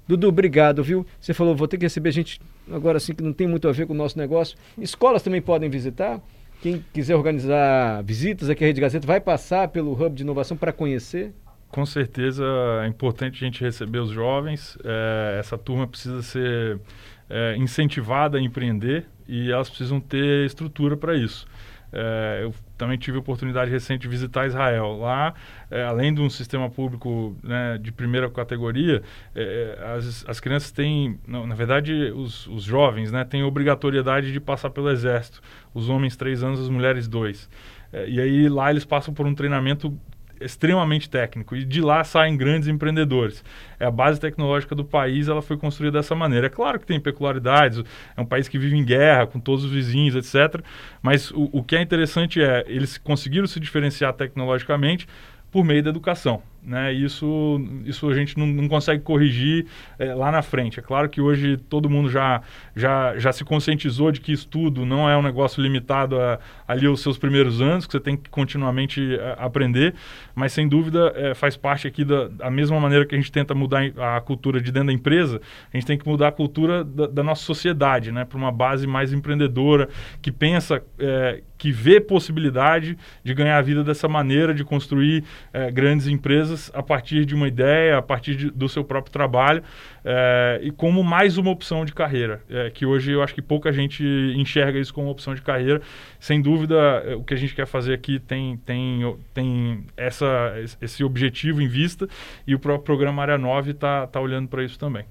Dudu, 0.07 0.29
obrigado, 0.29 0.83
viu? 0.83 1.07
Você 1.21 1.33
falou, 1.33 1.55
vou 1.55 1.69
ter 1.69 1.79
que 1.79 1.85
receber 1.85 2.11
gente 2.11 2.41
agora 2.71 2.97
assim 2.97 3.15
que 3.15 3.23
não 3.23 3.33
tem 3.33 3.47
muito 3.47 3.69
a 3.69 3.73
ver 3.73 3.87
com 3.87 3.93
o 3.93 3.97
nosso 3.97 4.19
negócio. 4.19 4.59
Escolas 4.77 5.23
também 5.23 5.41
podem 5.41 5.71
visitar. 5.71 6.21
Quem 6.61 6.85
quiser 6.93 7.15
organizar 7.15 8.03
visitas 8.03 8.51
aqui 8.51 8.65
à 8.65 8.67
Rede 8.67 8.81
Gazeta 8.81 9.07
vai 9.07 9.21
passar 9.21 9.69
pelo 9.69 9.93
Hub 9.93 10.15
de 10.15 10.23
Inovação 10.23 10.57
para 10.57 10.73
conhecer. 10.73 11.33
Com 11.69 11.87
certeza 11.87 12.45
é 12.83 12.89
importante 12.89 13.37
a 13.37 13.47
gente 13.47 13.63
receber 13.63 14.01
os 14.01 14.11
jovens. 14.11 14.77
É, 14.85 15.37
essa 15.39 15.57
turma 15.57 15.87
precisa 15.87 16.21
ser 16.23 16.81
é, 17.29 17.57
incentivada 17.57 18.37
a 18.37 18.41
empreender 18.41 19.07
e 19.29 19.53
elas 19.53 19.71
precisam 19.71 20.01
ter 20.01 20.45
estrutura 20.45 20.97
para 20.97 21.15
isso. 21.15 21.47
É, 21.93 22.41
eu 22.43 22.55
também 22.79 22.97
tive 22.97 23.17
a 23.17 23.21
oportunidade 23.21 23.71
recente 23.71 24.03
de 24.03 24.09
visitar 24.09 24.47
Israel. 24.47 24.97
Lá, 24.99 25.35
é, 25.71 25.83
além 25.83 26.15
de 26.15 26.21
um 26.21 26.31
sistema 26.31 26.71
público 26.71 27.37
né, 27.43 27.79
de 27.79 27.93
primeira 27.93 28.31
categoria, 28.31 29.03
é, 29.35 29.77
é 29.79 29.93
as, 29.93 30.25
as 30.29 30.41
crianças 30.41 30.71
têm, 30.71 31.19
não, 31.27 31.47
na 31.47 31.55
verdade, 31.55 31.93
os, 32.15 32.47
os 32.47 32.63
jovens 32.63 33.11
né, 33.11 33.25
têm 33.25 33.43
obrigatoriedade 33.43 34.33
de 34.33 34.41
passar 34.41 34.71
pelo 34.71 34.91
exército. 34.91 35.41
Os 35.75 35.89
homens, 35.89 36.17
três 36.17 36.43
anos, 36.43 36.61
as 36.61 36.69
mulheres, 36.69 37.09
dois. 37.09 37.49
É, 37.93 38.09
e 38.09 38.21
aí 38.21 38.49
lá 38.49 38.71
eles 38.71 38.85
passam 38.85 39.13
por 39.13 39.27
um 39.27 39.35
treinamento 39.35 39.97
extremamente 40.41 41.09
técnico 41.09 41.55
e 41.55 41.65
de 41.65 41.81
lá 41.81 42.03
saem 42.03 42.37
grandes 42.37 42.69
empreendedores. 42.69 43.45
É 43.79 43.87
a 43.87 43.91
base 43.91 44.19
tecnológica 44.19 44.75
do 44.75 44.85
país, 44.85 45.29
ela 45.29 45.43
foi 45.43 45.57
construída 45.57 45.99
dessa 45.99 46.15
maneira. 46.15 46.47
É 46.47 46.51
claro 46.51 46.81
que 46.81 46.87
tem 46.87 46.99
peculiaridades, 46.99 47.83
é 48.17 48.21
um 48.21 48.27
país 48.27 48.49
que 48.49 48.59
vive 48.59 48.77
em 48.77 48.85
guerra 48.85 49.27
com 49.27 49.39
todos 49.39 49.65
os 49.65 49.71
vizinhos, 49.71 50.17
etc. 50.17 50.63
Mas 51.03 51.31
o, 51.31 51.49
o 51.53 51.63
que 51.63 51.77
é 51.77 51.83
interessante 51.83 52.43
é 52.43 52.65
eles 52.67 52.99
conseguiram 52.99 53.47
se 53.47 53.61
diferenciar 53.61 54.13
tecnologicamente 54.15 55.07
por 55.51 55.65
meio 55.65 55.83
da 55.83 55.91
educação. 55.91 56.43
Né? 56.63 56.93
Isso, 56.93 57.59
isso 57.87 58.09
a 58.09 58.15
gente 58.15 58.39
não, 58.39 58.47
não 58.47 58.69
consegue 58.69 59.03
corrigir 59.03 59.67
é, 59.99 60.15
lá 60.15 60.31
na 60.31 60.43
frente. 60.43 60.79
É 60.79 60.83
claro 60.83 61.09
que 61.09 61.21
hoje 61.21 61.57
todo 61.57 61.89
mundo 61.89 62.11
já, 62.11 62.43
já, 62.77 63.17
já 63.19 63.33
se 63.33 63.45
conscientizou 63.45 64.13
de 64.13 64.21
que 64.21 64.31
estudo 64.31 64.85
não 64.85 65.09
é 65.09 65.17
um 65.17 65.23
negócio 65.23 65.63
limitado 65.63 66.21
a, 66.21 66.39
ali 66.69 66.87
aos 66.87 67.01
seus 67.01 67.17
primeiros 67.17 67.63
anos, 67.63 67.87
que 67.87 67.93
você 67.93 68.01
tem 68.01 68.15
que 68.17 68.29
continuamente 68.29 69.15
é, 69.15 69.37
aprender, 69.39 69.95
mas 70.35 70.53
sem 70.53 70.69
dúvida 70.69 71.13
é, 71.17 71.35
faz 71.35 71.57
parte 71.57 71.87
aqui 71.87 72.05
da, 72.05 72.29
da 72.29 72.51
mesma 72.51 72.79
maneira 72.79 73.07
que 73.07 73.15
a 73.15 73.19
gente 73.19 73.33
tenta 73.33 73.55
mudar 73.55 73.81
a 73.97 74.21
cultura 74.21 74.61
de 74.61 74.71
dentro 74.71 74.89
da 74.89 74.93
empresa, 74.93 75.41
a 75.73 75.77
gente 75.77 75.87
tem 75.87 75.97
que 75.97 76.07
mudar 76.07 76.29
a 76.29 76.33
cultura 76.33 76.85
da, 76.85 77.07
da 77.07 77.23
nossa 77.23 77.43
sociedade, 77.43 78.13
né? 78.13 78.27
para 78.27 78.37
uma 78.37 78.53
base 78.53 78.87
mais 78.87 79.15
empreendedora, 79.15 79.89
que 80.21 80.31
pensa, 80.31 80.83
é, 80.99 81.43
que 81.57 81.73
vê 81.73 82.01
possibilidade 82.01 82.97
de 83.23 83.35
ganhar 83.35 83.59
a 83.59 83.63
vida 83.63 83.83
dessa 83.83 84.09
maneira, 84.09 84.55
de 84.55 84.65
construir 84.65 85.25
é, 85.53 85.71
grandes 85.71 86.07
empresas 86.07 86.50
empresas 86.51 86.71
a 86.75 86.83
partir 86.83 87.25
de 87.25 87.35
uma 87.35 87.47
ideia, 87.47 87.99
a 87.99 88.03
partir 88.03 88.35
de, 88.35 88.51
do 88.51 88.69
seu 88.69 88.85
próprio 88.85 89.13
trabalho 89.13 89.63
é, 90.05 90.61
e 90.63 90.71
como 90.71 91.03
mais 91.03 91.39
uma 91.39 91.51
opção 91.51 91.85
de 91.85 91.93
carreira, 91.93 92.43
é, 92.51 92.71
que 92.71 92.85
hoje 92.85 93.13
eu 93.13 93.23
acho 93.23 93.35
que 93.35 93.43
pouca 93.43 93.73
gente 93.73 94.05
enxerga 94.37 94.79
isso 94.79 94.93
como 94.93 95.09
opção 95.11 95.35
de 95.35 95.43
carreira. 95.43 95.81
Sem 96.19 96.41
dúvida, 96.41 96.77
é, 97.07 97.15
o 97.15 97.23
que 97.23 97.35
a 97.35 97.37
gente 97.37 97.55
quer 97.55 97.67
fazer 97.67 97.95
aqui 97.95 98.19
tem, 98.19 98.57
tem, 98.59 99.17
tem 99.33 99.85
essa, 99.97 100.55
esse 100.81 101.05
objetivo 101.05 101.63
em 101.63 101.69
vista 101.69 102.09
e 102.47 102.55
o 102.55 102.59
próprio 102.59 102.85
programa 102.85 103.23
Área 103.23 103.39
9 103.39 103.73
está 103.73 104.07
tá 104.07 104.21
olhando 104.21 104.49
para 104.49 104.65
isso 104.65 104.79
também. 104.79 105.05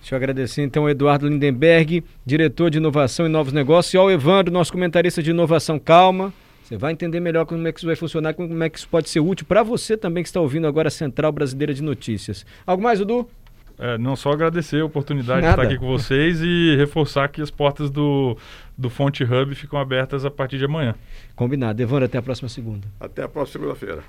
Deixa 0.00 0.14
eu 0.14 0.16
agradecer 0.16 0.62
então 0.62 0.82
ao 0.82 0.90
Eduardo 0.90 1.28
Lindenberg, 1.28 2.02
diretor 2.26 2.70
de 2.70 2.78
inovação 2.78 3.24
e 3.24 3.28
novos 3.28 3.52
negócios, 3.52 3.94
e 3.94 3.96
ao 3.96 4.10
Evandro, 4.10 4.52
nosso 4.52 4.72
comentarista 4.72 5.22
de 5.22 5.30
inovação. 5.30 5.78
Calma, 5.78 6.34
você 6.62 6.76
vai 6.76 6.92
entender 6.92 7.20
melhor 7.20 7.44
como 7.44 7.66
é 7.66 7.72
que 7.72 7.78
isso 7.78 7.86
vai 7.86 7.96
funcionar, 7.96 8.34
como 8.34 8.62
é 8.62 8.70
que 8.70 8.78
isso 8.78 8.88
pode 8.88 9.08
ser 9.10 9.20
útil 9.20 9.46
para 9.46 9.62
você 9.62 9.96
também 9.96 10.22
que 10.22 10.28
está 10.28 10.40
ouvindo 10.40 10.66
agora 10.66 10.88
a 10.88 10.90
Central 10.90 11.32
Brasileira 11.32 11.74
de 11.74 11.82
Notícias. 11.82 12.46
Algo 12.66 12.82
mais, 12.82 12.98
Dudu? 12.98 13.28
É, 13.78 13.98
não 13.98 14.14
só 14.14 14.30
agradecer 14.30 14.80
a 14.80 14.84
oportunidade 14.84 15.40
Nada. 15.40 15.56
de 15.56 15.62
estar 15.62 15.62
aqui 15.62 15.80
com 15.80 15.86
vocês 15.86 16.40
e 16.40 16.76
reforçar 16.76 17.28
que 17.28 17.42
as 17.42 17.50
portas 17.50 17.90
do, 17.90 18.36
do 18.78 18.88
Fonte 18.88 19.24
Hub 19.24 19.54
ficam 19.54 19.78
abertas 19.78 20.24
a 20.24 20.30
partir 20.30 20.58
de 20.58 20.64
amanhã. 20.64 20.94
Combinado. 21.34 21.82
Evandro, 21.82 22.04
até 22.04 22.18
a 22.18 22.22
próxima 22.22 22.48
segunda. 22.48 22.86
Até 23.00 23.22
a 23.22 23.28
próxima 23.28 23.60
segunda-feira. 23.60 24.02